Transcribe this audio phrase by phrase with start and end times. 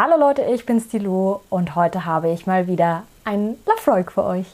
[0.00, 4.46] Hallo Leute, ich bin Stilo und heute habe ich mal wieder einen Lafroig für euch.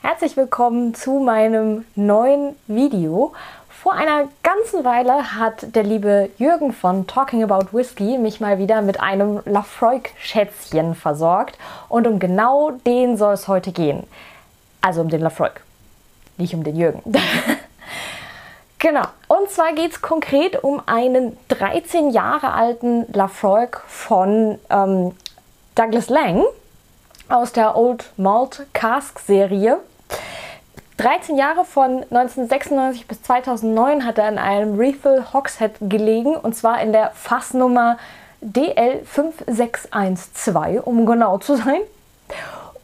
[0.00, 3.34] Herzlich willkommen zu meinem neuen Video.
[3.68, 8.80] Vor einer ganzen Weile hat der liebe Jürgen von Talking About Whiskey mich mal wieder
[8.80, 11.58] mit einem Lafroig-Schätzchen versorgt
[11.90, 14.04] und um genau den soll es heute gehen.
[14.80, 15.60] Also um den Lafroig
[16.36, 17.02] nicht um den Jürgen.
[18.78, 19.04] genau.
[19.28, 25.12] Und zwar geht es konkret um einen 13 Jahre alten Lafroig von ähm,
[25.74, 26.44] Douglas Lang
[27.28, 29.80] aus der Old Malt Cask Serie.
[30.98, 36.80] 13 Jahre von 1996 bis 2009 hat er in einem Refill Hogshead gelegen und zwar
[36.82, 37.96] in der Fassnummer
[38.44, 41.80] DL5612, um genau zu sein.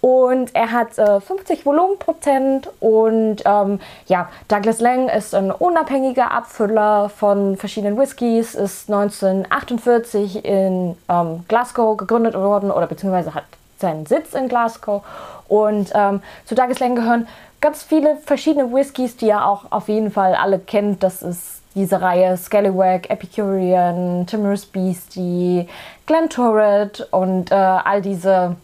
[0.01, 7.09] Und er hat äh, 50 Volumenprozent und ähm, ja, Douglas Lang ist ein unabhängiger Abfüller
[7.09, 13.45] von verschiedenen Whiskys, ist 1948 in ähm, Glasgow gegründet worden oder beziehungsweise hat
[13.79, 15.03] seinen Sitz in Glasgow.
[15.49, 17.27] Und ähm, zu Douglas Lang gehören
[17.61, 21.03] ganz viele verschiedene Whiskys, die ihr auch auf jeden Fall alle kennt.
[21.03, 25.69] Das ist diese Reihe Scallywag, Epicurean, Timorous Beastie,
[26.07, 28.57] Glenturret und äh, all diese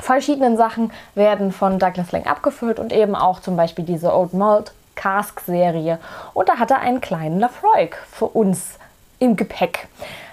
[0.00, 4.72] verschiedenen Sachen werden von Douglas Lang abgefüllt und eben auch zum Beispiel diese Old Malt
[4.94, 5.98] Cask Serie.
[6.34, 8.78] Und da hat er einen kleinen Lafroig für uns
[9.18, 9.88] im Gepäck.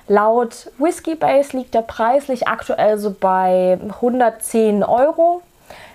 [0.08, 5.42] Laut Whiskey Base liegt der preislich aktuell so bei 110 Euro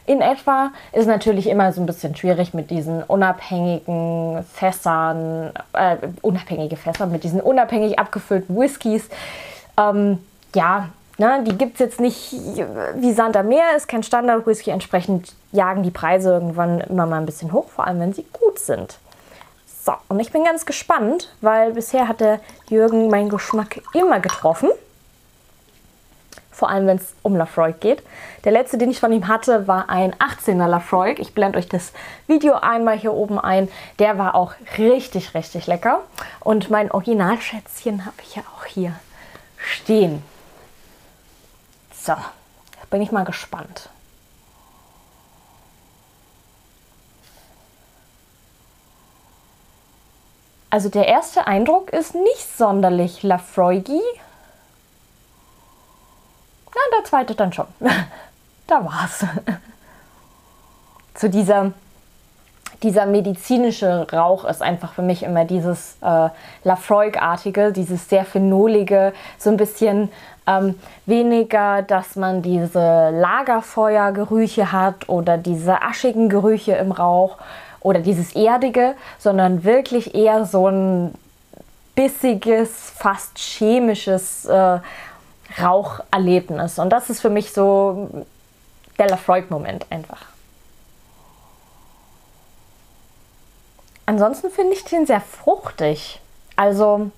[0.07, 0.71] in etwa.
[0.93, 7.25] Ist natürlich immer so ein bisschen schwierig mit diesen unabhängigen Fässern, äh, unabhängige Fässer, mit
[7.25, 9.09] diesen unabhängig abgefüllten Whiskys.
[9.79, 10.19] Ähm,
[10.55, 10.91] ja,
[11.23, 14.71] Ne, die gibt es jetzt nicht wie Sand am Meer, ist kein Standard-Whisky.
[14.71, 18.59] Entsprechend jagen die Preise irgendwann immer mal ein bisschen hoch, vor allem wenn sie gut
[18.59, 18.99] sind.
[19.85, 24.71] So, und ich bin ganz gespannt, weil bisher hat der Jürgen meinen Geschmack immer getroffen.
[26.51, 28.03] Vor allem, wenn es um Lafroig geht.
[28.43, 31.21] Der letzte, den ich von ihm hatte, war ein 18er Lafroig.
[31.21, 31.93] Ich blende euch das
[32.27, 33.69] Video einmal hier oben ein.
[34.01, 36.01] Der war auch richtig, richtig lecker.
[36.41, 38.97] Und mein Originalschätzchen habe ich ja auch hier
[39.57, 40.25] stehen.
[42.05, 42.15] So,
[42.91, 43.89] bin ich mal gespannt.
[50.69, 54.01] Also der erste Eindruck ist nicht sonderlich Lafroigi.
[56.75, 57.69] Na, der zweite dann schon.
[58.67, 59.25] da war's.
[61.15, 61.73] Zu dieser
[62.83, 66.29] dieser medizinische Rauch ist einfach für mich immer dieses äh,
[66.65, 70.11] Lafroig-artige, dieses sehr phenolige, so ein bisschen
[70.47, 77.39] ähm, weniger, dass man diese Lagerfeuergerüche hat oder diese aschigen Gerüche im Rauch
[77.81, 81.15] oder dieses erdige, sondern wirklich eher so ein
[81.95, 84.79] bissiges, fast chemisches äh,
[85.61, 86.79] Raucherlebnis.
[86.79, 88.25] Und das ist für mich so
[88.99, 90.33] der Lafroig-Moment einfach.
[94.07, 96.21] Ansonsten finde ich den sehr fruchtig.
[96.57, 97.11] Also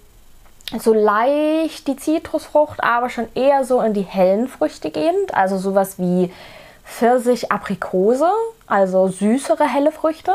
[0.79, 5.35] so leicht die Zitrusfrucht, aber schon eher so in die hellen Früchte gehend.
[5.35, 6.33] Also sowas wie
[6.85, 8.31] Pfirsich, Aprikose,
[8.67, 10.35] also süßere helle Früchte.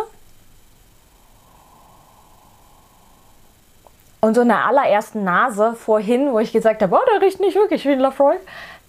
[4.22, 7.56] Und so in der allerersten Nase vorhin, wo ich gesagt habe, oh, der riecht nicht
[7.56, 8.36] wirklich wie Lafroy,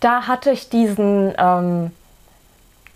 [0.01, 1.93] da hatte ich diesen ähm,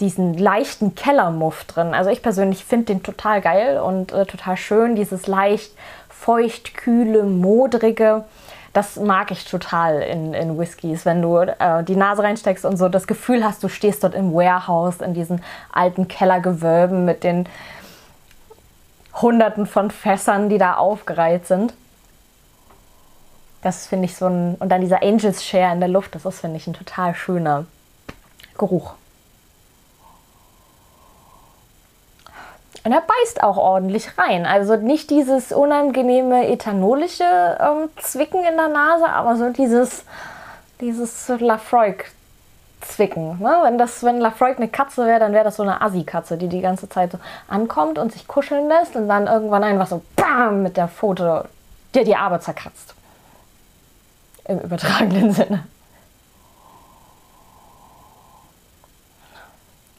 [0.00, 1.94] diesen leichten Kellermuff drin.
[1.94, 4.97] Also ich persönlich finde den total geil und äh, total schön.
[4.97, 5.72] Dieses leicht
[6.09, 8.25] feucht, kühle, modrige.
[8.72, 12.88] Das mag ich total in, in Whiskys, wenn du äh, die Nase reinsteckst und so
[12.88, 17.49] das Gefühl hast, du stehst dort im Warehouse, in diesen alten Kellergewölben mit den
[19.15, 21.72] Hunderten von Fässern, die da aufgereiht sind.
[23.62, 24.56] Das finde ich so ein.
[24.56, 27.66] Und dann dieser Angels Share in der Luft, das ist, finde ich, ein total schöner
[28.59, 28.94] Geruch.
[32.84, 34.44] Und er beißt auch ordentlich rein.
[34.44, 40.05] Also nicht dieses unangenehme ethanolische ähm, Zwicken in der Nase, aber so dieses,
[40.81, 42.12] dieses Lafroig
[42.82, 43.38] zwicken.
[43.38, 43.58] Ne?
[43.62, 46.61] Wenn, das, wenn Lafroig eine Katze wäre, dann wäre das so eine Assi-Katze, die die
[46.61, 47.19] ganze Zeit so
[47.49, 51.49] ankommt und sich kuscheln lässt und dann irgendwann einfach so BAM mit der Pfote
[51.94, 52.94] dir die Arbeit zerkratzt.
[54.44, 55.67] Im übertragenen Sinne.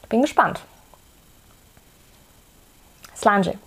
[0.02, 0.60] Ich bin gespannt.
[3.16, 3.58] Slange.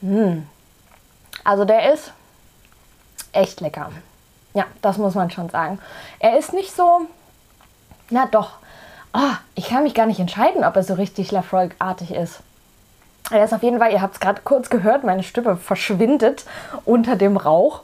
[0.00, 0.46] Hm.
[1.44, 2.12] Also der ist
[3.32, 3.90] echt lecker.
[4.54, 5.78] Ja, das muss man schon sagen.
[6.18, 7.02] Er ist nicht so,
[8.10, 8.52] na doch,
[9.12, 12.40] oh, ich kann mich gar nicht entscheiden, ob er so richtig Lafroig-artig ist.
[13.30, 16.44] Er ist auf jeden Fall, ihr habt es gerade kurz gehört, meine Stimme verschwindet
[16.84, 17.82] unter dem Rauch.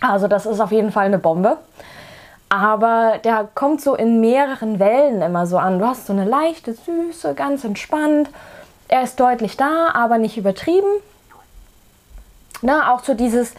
[0.00, 1.58] Also das ist auf jeden Fall eine Bombe.
[2.48, 5.80] Aber der kommt so in mehreren Wellen immer so an.
[5.80, 8.30] Du hast so eine leichte Süße, ganz entspannt.
[8.86, 10.86] Er ist deutlich da, aber nicht übertrieben.
[12.62, 13.54] Na, auch so dieses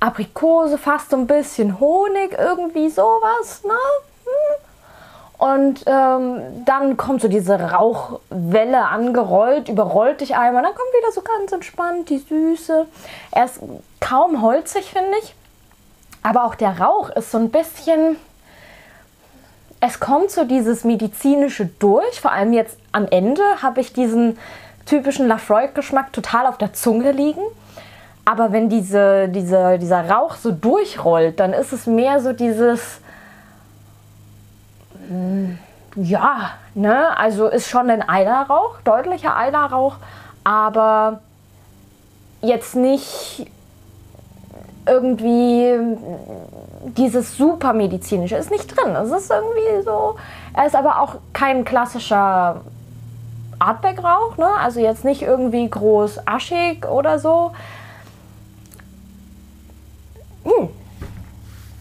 [0.00, 3.62] Aprikose, fast so ein bisschen Honig, irgendwie sowas.
[3.64, 3.72] Ne?
[5.40, 10.62] Und ähm, dann kommt so diese Rauchwelle angerollt, überrollt dich einmal.
[10.62, 12.86] Dann kommt wieder so ganz entspannt die Süße.
[13.30, 13.60] Er ist
[14.00, 15.34] kaum holzig, finde ich.
[16.22, 18.16] Aber auch der Rauch ist so ein bisschen.
[19.80, 22.20] Es kommt so dieses medizinische durch.
[22.20, 24.38] Vor allem jetzt am Ende habe ich diesen
[24.84, 27.42] typischen Lafroig-Geschmack total auf der Zunge liegen.
[28.24, 33.00] Aber wenn diese, diese, dieser Rauch so durchrollt, dann ist es mehr so dieses
[35.96, 39.96] ja, ne, also ist schon ein Eilerrauch, deutlicher Eilerrauch,
[40.44, 41.20] aber
[42.42, 43.46] jetzt nicht
[44.86, 45.78] irgendwie
[46.96, 48.94] dieses supermedizinische ist nicht drin.
[48.96, 50.16] Es ist irgendwie so,
[50.54, 52.62] er ist aber auch kein klassischer
[53.58, 54.48] Artback-Rauch, ne?
[54.58, 57.52] also jetzt nicht irgendwie groß aschig oder so.
[60.44, 60.68] Hm,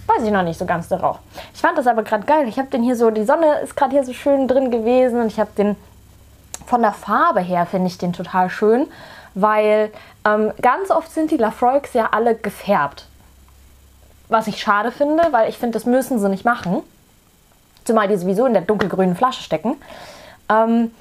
[0.07, 1.19] weiß ich noch nicht so ganz der Rauch.
[1.53, 2.47] Ich fand das aber gerade geil.
[2.47, 5.27] Ich habe den hier so, die Sonne ist gerade hier so schön drin gewesen und
[5.27, 5.75] ich habe den
[6.65, 8.87] von der Farbe her finde ich den total schön,
[9.33, 9.91] weil
[10.25, 13.07] ähm, ganz oft sind die Lafroigs ja alle gefärbt.
[14.27, 16.83] Was ich schade finde, weil ich finde, das müssen sie nicht machen.
[17.85, 19.77] Zumal die sowieso in der dunkelgrünen Flasche stecken.
[20.47, 20.91] Ähm,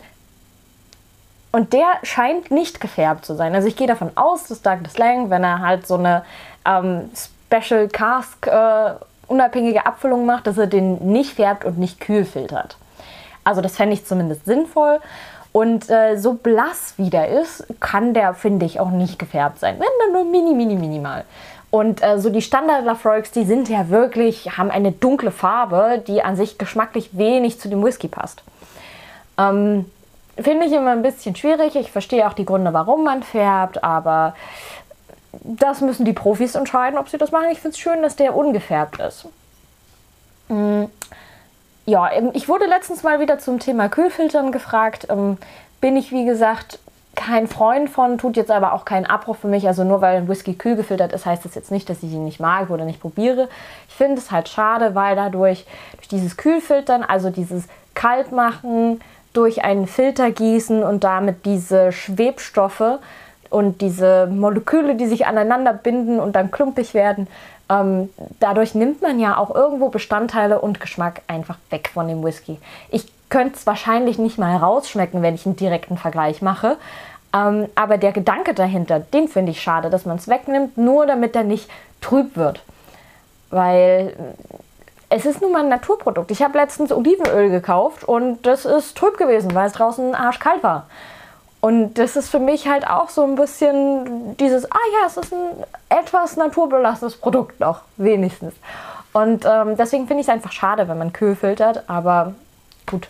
[1.53, 3.55] und der scheint nicht gefärbt zu sein.
[3.55, 6.25] Also ich gehe davon aus, dass Douglas Lang, wenn er halt so eine
[6.65, 7.11] ähm,
[7.51, 8.91] Special Cask äh,
[9.27, 12.77] unabhängige Abfüllung macht, dass er den nicht färbt und nicht kühl filtert.
[13.45, 15.01] Also das fände ich zumindest sinnvoll.
[15.53, 19.77] Und äh, so blass wie der ist, kann der, finde ich, auch nicht gefärbt sein.
[19.79, 21.25] Wenn dann nur mini, mini, minimal.
[21.71, 26.23] Und äh, so die Standard Lafroigs, die sind ja wirklich, haben eine dunkle Farbe, die
[26.23, 28.43] an sich geschmacklich wenig zu dem Whisky passt.
[29.39, 29.87] Ähm,
[30.39, 31.77] finde ich immer ein bisschen schwierig.
[31.77, 34.35] Ich verstehe auch die Gründe, warum man färbt, aber
[35.43, 37.49] das müssen die Profis entscheiden, ob sie das machen.
[37.51, 39.27] Ich finde es schön, dass der ungefärbt ist.
[40.49, 40.85] Mm,
[41.87, 45.07] ja, ich wurde letztens mal wieder zum Thema Kühlfiltern gefragt.
[45.11, 45.39] Ähm,
[45.81, 46.79] bin ich, wie gesagt,
[47.15, 49.67] kein Freund von, tut jetzt aber auch keinen Abbruch für mich.
[49.67, 52.25] Also nur weil ein Whisky kühl gefiltert ist, heißt das jetzt nicht, dass ich ihn
[52.25, 53.49] nicht mag oder nicht probiere.
[53.89, 55.67] Ich finde es halt schade, weil dadurch,
[55.97, 57.65] durch dieses Kühlfiltern, also dieses
[57.95, 59.01] Kaltmachen,
[59.33, 62.99] durch einen Filter gießen und damit diese Schwebstoffe
[63.51, 67.29] und diese Moleküle, die sich aneinander binden und dann klumpig werden,
[67.71, 68.09] ähm,
[68.41, 72.59] dadurch nimmt man ja auch irgendwo Bestandteile und Geschmack einfach weg von dem Whisky.
[72.91, 76.77] Ich könnte es wahrscheinlich nicht mal rausschmecken, wenn ich einen direkten Vergleich mache.
[77.35, 81.37] Ähm, aber der Gedanke dahinter, den finde ich schade, dass man es wegnimmt, nur damit
[81.37, 81.69] er nicht
[82.01, 82.63] trüb wird.
[83.51, 84.15] Weil
[85.11, 86.31] es ist nun mal ein Naturprodukt.
[86.31, 90.87] Ich habe letztens Olivenöl gekauft und das ist trüb gewesen, weil es draußen arschkalt war.
[91.61, 95.33] Und das ist für mich halt auch so ein bisschen dieses, ah ja, es ist
[95.33, 98.55] ein etwas naturbelassenes Produkt noch, wenigstens.
[99.13, 102.35] Und ähm, deswegen finde ich es einfach schade, wenn man Kühl filtert, aber
[102.87, 103.09] gut,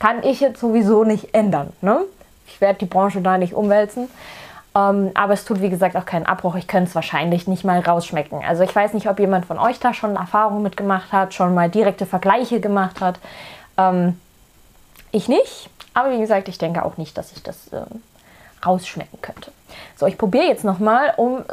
[0.00, 1.72] kann ich jetzt sowieso nicht ändern.
[1.80, 2.00] Ne?
[2.48, 4.08] Ich werde die Branche da nicht umwälzen.
[4.74, 6.56] Ähm, aber es tut, wie gesagt, auch keinen Abbruch.
[6.56, 8.40] Ich könnte es wahrscheinlich nicht mal rausschmecken.
[8.46, 11.68] Also ich weiß nicht, ob jemand von euch da schon Erfahrungen mitgemacht hat, schon mal
[11.68, 13.20] direkte Vergleiche gemacht hat.
[13.76, 14.18] Ähm,
[15.12, 15.70] ich nicht.
[15.94, 17.84] Aber wie gesagt, ich denke auch nicht, dass ich das äh,
[18.64, 19.52] rausschmecken könnte.
[19.96, 21.44] So, ich probiere jetzt nochmal, um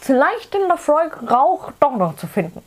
[0.00, 2.62] vielleicht den Lafroig-Rauch doch noch zu finden.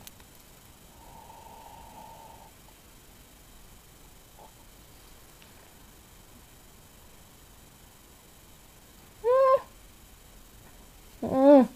[11.20, 11.30] Hm.
[11.30, 11.68] Hm.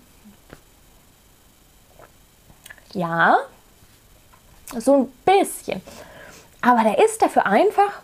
[2.92, 3.38] Ja,
[4.76, 5.82] so ein bisschen.
[6.60, 8.02] Aber der ist dafür einfach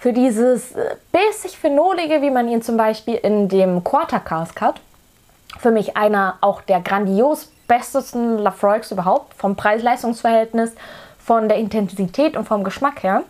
[0.00, 4.80] für dieses äh, bissig phenolige, wie man ihn zum Beispiel in dem Quarter Cask hat.
[5.58, 10.72] Für mich einer auch der grandios bestesten Lafroigs überhaupt, vom Preis-Leistungs-Verhältnis,
[11.22, 13.24] von der Intensität und vom Geschmack her.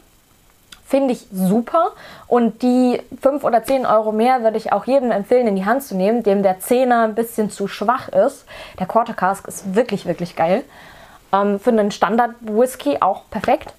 [0.86, 1.90] Finde ich super.
[2.28, 5.82] Und die 5 oder 10 Euro mehr würde ich auch jedem empfehlen, in die Hand
[5.82, 8.44] zu nehmen, dem der Zehner ein bisschen zu schwach ist.
[8.78, 10.62] Der Quarter Cask ist wirklich, wirklich geil.
[11.32, 13.72] Ähm, für einen Standard-Whisky auch perfekt.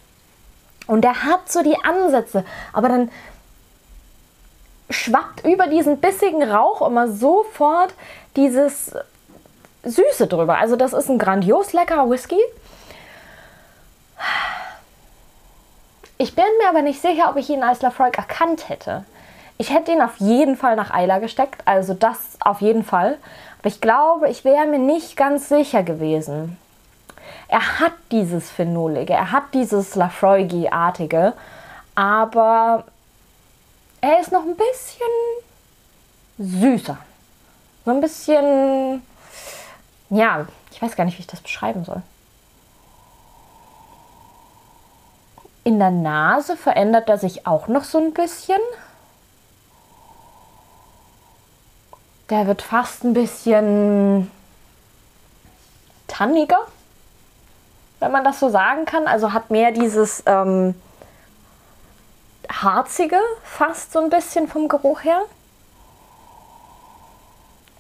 [0.87, 3.11] Und der hat so die Ansätze, aber dann
[4.89, 7.93] schwappt über diesen bissigen Rauch immer sofort
[8.35, 8.93] dieses
[9.83, 10.57] Süße drüber.
[10.57, 12.39] Also das ist ein grandios leckerer Whisky.
[16.17, 19.05] Ich bin mir aber nicht sicher, ob ich ihn als Lafroig erkannt hätte.
[19.57, 23.17] Ich hätte ihn auf jeden Fall nach Eila gesteckt, also das auf jeden Fall.
[23.59, 26.57] Aber ich glaube, ich wäre mir nicht ganz sicher gewesen.
[27.51, 31.33] Er hat dieses Phenolige, er hat dieses Lafroigi-artige,
[31.95, 32.85] aber
[33.99, 35.11] er ist noch ein bisschen
[36.37, 36.97] süßer.
[37.83, 39.03] So ein bisschen,
[40.09, 42.01] ja, ich weiß gar nicht, wie ich das beschreiben soll.
[45.65, 48.61] In der Nase verändert er sich auch noch so ein bisschen.
[52.29, 54.31] Der wird fast ein bisschen
[56.07, 56.65] tanniger,
[58.01, 59.07] wenn man das so sagen kann.
[59.07, 60.75] Also hat mehr dieses ähm,
[62.51, 65.21] harzige, fast so ein bisschen vom Geruch her.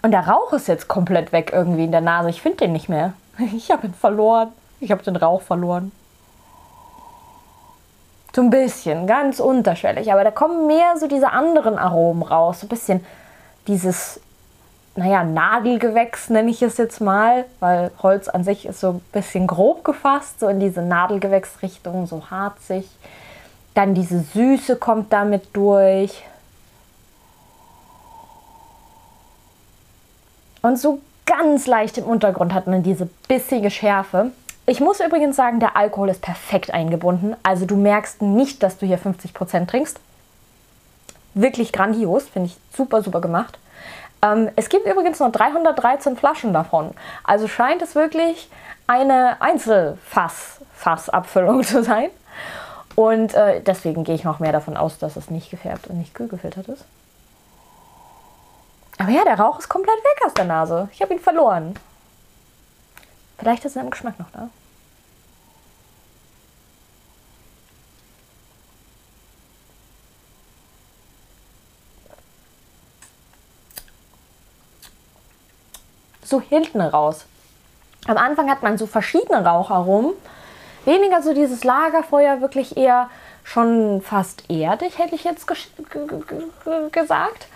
[0.03, 2.29] Und der Rauch ist jetzt komplett weg irgendwie in der Nase.
[2.29, 3.13] Ich finde den nicht mehr.
[3.53, 4.51] Ich habe ihn verloren.
[4.79, 5.91] Ich habe den Rauch verloren.
[8.35, 10.11] So ein bisschen, ganz unterschwellig.
[10.11, 12.61] Aber da kommen mehr so diese anderen Aromen raus.
[12.61, 13.05] So ein bisschen
[13.67, 14.21] dieses,
[14.95, 19.47] naja, Nadelgewächs nenne ich es jetzt mal, weil Holz an sich ist so ein bisschen
[19.47, 22.89] grob gefasst, so in diese Nadelgewächsrichtung, so harzig.
[23.73, 26.23] Dann diese Süße kommt damit durch.
[30.61, 34.31] Und so ganz leicht im Untergrund hat man diese bissige Schärfe.
[34.65, 37.35] Ich muss übrigens sagen, der Alkohol ist perfekt eingebunden.
[37.43, 39.99] Also du merkst nicht, dass du hier 50% trinkst.
[41.33, 43.57] Wirklich grandios, finde ich super, super gemacht.
[44.21, 46.91] Ähm, es gibt übrigens noch 313 Flaschen davon.
[47.23, 48.49] Also scheint es wirklich
[48.87, 52.09] eine Einzelfass-Fassabfüllung zu sein.
[52.95, 56.13] Und äh, deswegen gehe ich noch mehr davon aus, dass es nicht gefärbt und nicht
[56.13, 56.83] kühl gefiltert ist.
[58.97, 60.89] Aber ja, der Rauch ist komplett weg aus der Nase.
[60.91, 61.75] Ich habe ihn verloren.
[63.39, 64.49] Vielleicht ist er im Geschmack noch da.
[76.31, 77.25] So hinten raus.
[78.07, 80.13] Am Anfang hat man so verschiedene Raucharomen.
[80.85, 83.09] Weniger so dieses Lagerfeuer, wirklich eher
[83.43, 87.47] schon fast erdig, hätte ich jetzt gesagt.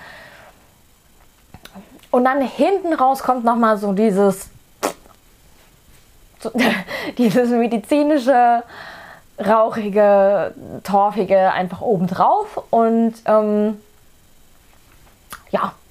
[2.12, 4.50] Und dann hinten raus kommt nochmal so dieses,
[6.42, 6.52] so,
[7.18, 8.62] dieses medizinische,
[9.40, 10.54] rauchige,
[10.84, 12.62] torfige einfach obendrauf.
[12.72, 13.82] Und ähm,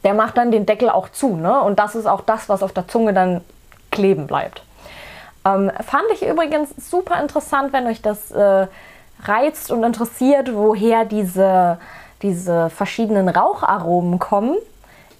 [0.05, 1.37] der macht dann den Deckel auch zu.
[1.37, 1.61] Ne?
[1.61, 3.41] Und das ist auch das, was auf der Zunge dann
[3.91, 4.63] kleben bleibt.
[5.45, 8.67] Ähm, fand ich übrigens super interessant, wenn euch das äh,
[9.23, 11.79] reizt und interessiert, woher diese,
[12.23, 14.57] diese verschiedenen Raucharomen kommen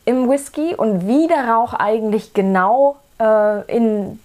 [0.05, 4.19] im Whisky und wie der Rauch eigentlich genau äh, in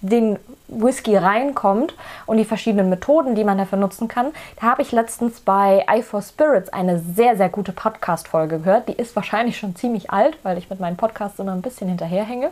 [0.00, 0.38] den
[0.80, 1.94] Whisky reinkommt
[2.26, 4.32] und die verschiedenen Methoden, die man dafür nutzen kann.
[4.60, 8.88] Da habe ich letztens bei i for Spirits eine sehr, sehr gute Podcast-Folge gehört.
[8.88, 12.50] Die ist wahrscheinlich schon ziemlich alt, weil ich mit meinen Podcasts immer ein bisschen hinterherhänge.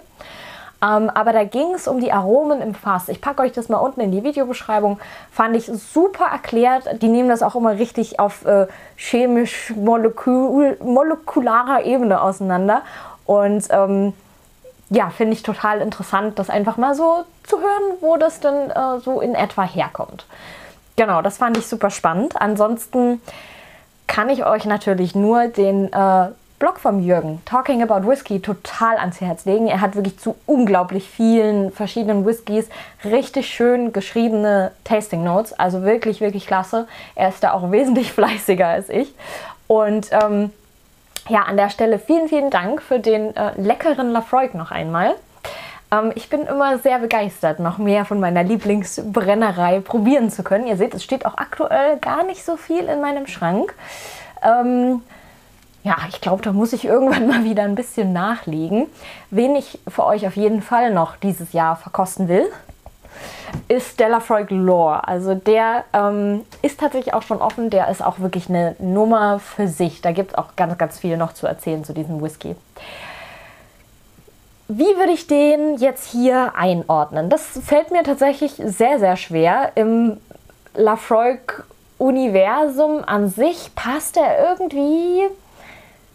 [0.83, 3.09] Ähm, aber da ging es um die Aromen im Fass.
[3.09, 4.99] Ich packe euch das mal unten in die Videobeschreibung.
[5.31, 7.01] Fand ich super erklärt.
[7.01, 12.83] Die nehmen das auch immer richtig auf äh, chemisch-molekularer Ebene auseinander.
[13.27, 14.13] Und ähm,
[14.93, 19.01] ja, finde ich total interessant, das einfach mal so zu hören, wo das denn äh,
[19.03, 20.27] so in etwa herkommt.
[20.97, 22.41] Genau, das fand ich super spannend.
[22.41, 23.23] Ansonsten
[24.07, 26.27] kann ich euch natürlich nur den äh,
[26.59, 29.67] Blog vom Jürgen, Talking About Whiskey, total ans Herz legen.
[29.67, 32.69] Er hat wirklich zu unglaublich vielen verschiedenen Whiskys
[33.03, 35.59] richtig schön geschriebene Tasting Notes.
[35.59, 36.87] Also wirklich, wirklich klasse.
[37.15, 39.15] Er ist da auch wesentlich fleißiger als ich.
[39.67, 40.53] Und ähm,
[41.29, 45.15] ja, an der Stelle vielen, vielen Dank für den äh, leckeren Lafroig noch einmal.
[45.93, 50.67] Ähm, ich bin immer sehr begeistert, noch mehr von meiner Lieblingsbrennerei probieren zu können.
[50.67, 53.75] Ihr seht, es steht auch aktuell gar nicht so viel in meinem Schrank.
[54.43, 55.03] Ähm,
[55.85, 58.87] ja, ich glaube, da muss ich irgendwann mal wieder ein bisschen nachlegen.
[59.31, 62.51] Wen ich für euch auf jeden Fall noch dieses Jahr verkosten will,
[63.69, 65.07] ist Freud Lore.
[65.07, 67.71] Also der ähm, ist tatsächlich auch schon offen.
[67.71, 70.01] Der ist auch wirklich eine Nummer für sich.
[70.01, 72.57] Da gibt es auch ganz, ganz viel noch zu erzählen zu diesem Whisky.
[74.69, 77.29] Wie würde ich den jetzt hier einordnen?
[77.29, 79.73] Das fällt mir tatsächlich sehr, sehr schwer.
[79.75, 80.19] Im
[80.75, 85.25] Lafroig-Universum an sich passt er irgendwie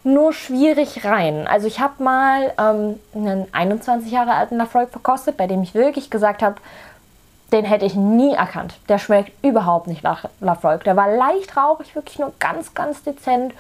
[0.04, 1.48] nur schwierig rein.
[1.48, 6.10] Also ich habe mal ähm, einen 21 Jahre alten Lafroig verkostet, bei dem ich wirklich
[6.10, 6.56] gesagt habe,
[7.52, 8.76] den hätte ich nie erkannt.
[8.90, 10.84] Der schmeckt überhaupt nicht nach Lafroig.
[10.84, 13.54] Der war leicht rauchig, wirklich nur ganz, ganz dezent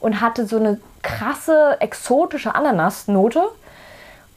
[0.00, 3.42] und hatte so eine krasse, exotische Ananasnote.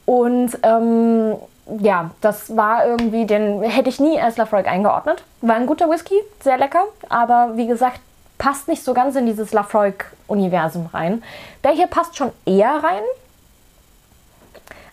[0.06, 1.36] Und ähm,
[1.80, 5.24] ja, das war irgendwie, den hätte ich nie als Lafroig eingeordnet.
[5.42, 8.00] War ein guter Whisky, sehr lecker, aber wie gesagt,
[8.38, 11.24] passt nicht so ganz in dieses Lafroig-Universum rein.
[11.64, 13.04] Der hier passt schon eher rein,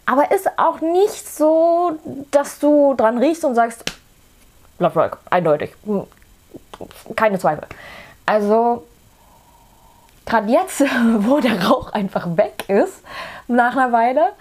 [0.07, 1.93] aber ist auch nicht so,
[2.31, 3.85] dass du dran riechst und sagst,
[4.79, 6.05] Lafroig, eindeutig, hm,
[7.15, 7.67] keine Zweifel.
[8.27, 8.85] Also
[10.27, 10.81] gerade jetzt,
[11.19, 13.03] wo der Rauch einfach weg ist,
[13.47, 14.33] nach einer Weile,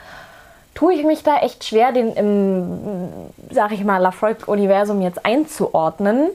[0.74, 3.10] tue ich mich da echt schwer, den im,
[3.52, 6.30] sag ich mal, Lafroig-Universum jetzt einzuordnen.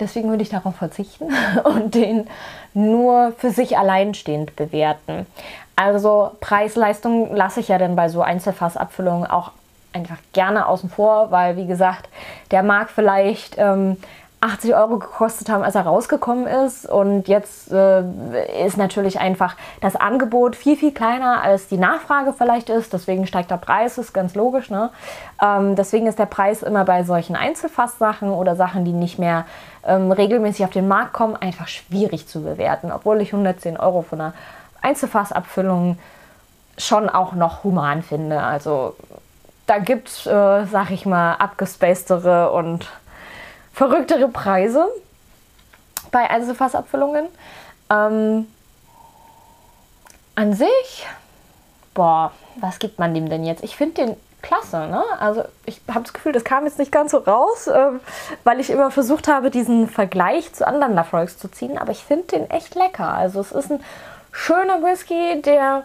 [0.00, 1.28] Deswegen würde ich darauf verzichten
[1.64, 2.26] und den
[2.72, 5.26] nur für sich alleinstehend bewerten.
[5.76, 9.52] Also Preis-Leistung lasse ich ja dann bei so Einzelfassabfüllungen auch
[9.92, 12.08] einfach gerne außen vor, weil wie gesagt,
[12.50, 13.96] der mag vielleicht ähm,
[14.42, 16.86] 80 Euro gekostet haben, als er rausgekommen ist.
[16.86, 18.02] Und jetzt äh,
[18.64, 22.92] ist natürlich einfach das Angebot viel, viel kleiner, als die Nachfrage vielleicht ist.
[22.94, 24.70] Deswegen steigt der Preis, ist ganz logisch.
[24.70, 24.90] Ne?
[25.42, 29.44] Ähm, deswegen ist der Preis immer bei solchen Einzelfasssachen oder Sachen, die nicht mehr
[29.84, 32.92] ähm, regelmäßig auf den Markt kommen, einfach schwierig zu bewerten.
[32.92, 34.34] Obwohl ich 110 Euro von einer
[34.80, 35.98] Einzelfassabfüllung
[36.78, 38.42] schon auch noch human finde.
[38.42, 38.96] Also
[39.70, 42.88] da gibt es, äh, sag ich mal, abgespacedere und
[43.72, 44.88] verrücktere Preise
[46.10, 47.26] bei Einzelfassabfüllungen.
[47.88, 48.48] Ähm,
[50.34, 51.06] an sich,
[51.94, 53.62] boah, was gibt man dem denn jetzt?
[53.62, 54.88] Ich finde den klasse.
[54.88, 55.04] Ne?
[55.20, 57.92] Also ich habe das Gefühl, das kam jetzt nicht ganz so raus, äh,
[58.42, 61.78] weil ich immer versucht habe, diesen Vergleich zu anderen Lafroigs zu ziehen.
[61.78, 63.14] Aber ich finde den echt lecker.
[63.14, 63.84] Also es ist ein
[64.32, 65.84] schöner Whisky, der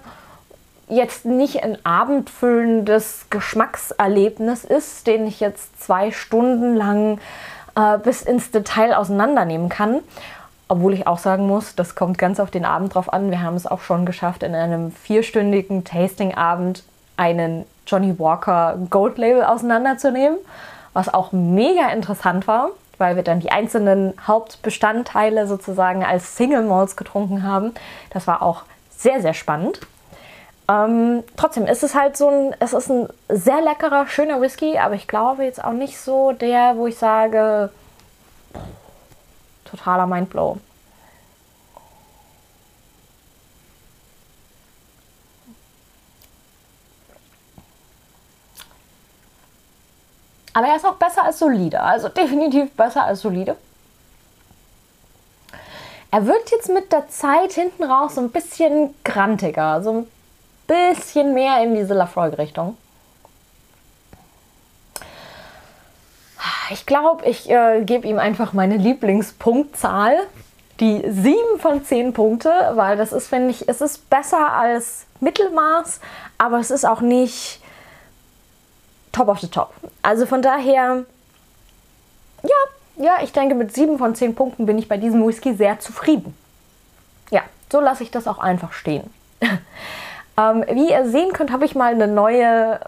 [0.87, 7.19] jetzt nicht ein abendfüllendes Geschmackserlebnis ist, den ich jetzt zwei Stunden lang
[7.75, 9.99] äh, bis ins Detail auseinandernehmen kann.
[10.67, 13.29] Obwohl ich auch sagen muss, das kommt ganz auf den Abend drauf an.
[13.29, 16.83] Wir haben es auch schon geschafft, in einem vierstündigen Tasting-Abend
[17.17, 20.39] einen Johnny Walker Gold Label auseinanderzunehmen,
[20.93, 26.95] was auch mega interessant war, weil wir dann die einzelnen Hauptbestandteile sozusagen als Single Malls
[26.95, 27.73] getrunken haben.
[28.09, 29.81] Das war auch sehr, sehr spannend.
[30.67, 34.95] Ähm, trotzdem ist es halt so ein, es ist ein sehr leckerer, schöner Whisky, aber
[34.95, 37.69] ich glaube jetzt auch nicht so der, wo ich sage,
[39.65, 40.57] totaler Mindblow.
[50.53, 53.55] Aber er ist auch besser als solide, also definitiv besser als solide.
[56.11, 60.07] Er wird jetzt mit der Zeit hinten raus so ein bisschen grantiger, so ein
[60.67, 62.77] bisschen mehr in diese Lafroig-Richtung.
[66.71, 70.17] Ich glaube, ich äh, gebe ihm einfach meine Lieblingspunktzahl,
[70.79, 75.99] die 7 von 10 Punkte, weil das ist, finde ich, es ist besser als Mittelmaß,
[76.37, 77.61] aber es ist auch nicht
[79.11, 79.73] top of the top.
[80.01, 81.05] Also von daher,
[82.43, 85.79] ja, ja, ich denke, mit 7 von 10 Punkten bin ich bei diesem Whisky sehr
[85.79, 86.35] zufrieden.
[87.29, 89.13] Ja, so lasse ich das auch einfach stehen.
[90.37, 92.79] Ähm, wie ihr sehen könnt, habe ich mal eine neue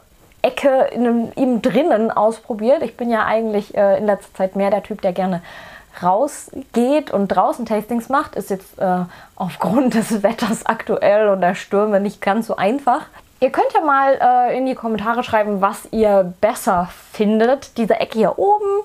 [0.42, 2.82] Ecke in ihm drinnen ausprobiert.
[2.84, 5.42] Ich bin ja eigentlich äh, in letzter Zeit mehr der Typ, der gerne
[6.02, 8.36] rausgeht und draußen Tastings macht.
[8.36, 9.00] Ist jetzt äh,
[9.36, 13.02] aufgrund des Wetters aktuell und der Stürme nicht ganz so einfach.
[13.40, 17.78] Ihr könnt ja mal äh, in die Kommentare schreiben, was ihr besser findet.
[17.78, 18.82] Diese Ecke hier oben,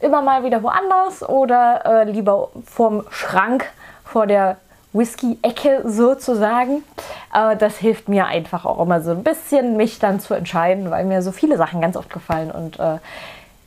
[0.00, 3.66] immer mal wieder woanders oder äh, lieber vorm Schrank
[4.04, 4.58] vor der
[4.94, 6.82] Whisky-Ecke sozusagen.
[7.30, 11.04] Aber das hilft mir einfach auch immer so ein bisschen, mich dann zu entscheiden, weil
[11.04, 12.50] mir so viele Sachen ganz oft gefallen.
[12.50, 12.98] Und äh,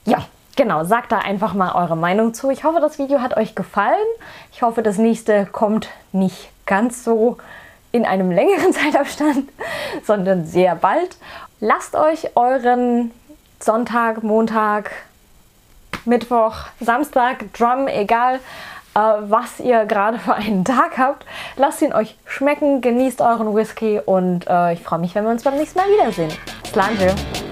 [0.05, 2.49] ja, genau, sagt da einfach mal eure Meinung zu.
[2.49, 3.95] Ich hoffe, das Video hat euch gefallen.
[4.51, 7.37] Ich hoffe, das nächste kommt nicht ganz so
[7.91, 9.49] in einem längeren Zeitabstand,
[10.03, 11.17] sondern sehr bald.
[11.59, 13.11] Lasst euch euren
[13.59, 14.91] Sonntag, Montag,
[16.05, 18.39] Mittwoch, Samstag, Drum, egal,
[18.99, 21.25] was ihr gerade für einen Tag habt.
[21.55, 25.43] Lasst ihn euch schmecken, genießt euren Whisky und äh, ich freue mich, wenn wir uns
[25.43, 26.31] beim nächsten Mal wiedersehen.
[26.65, 27.46] Slange!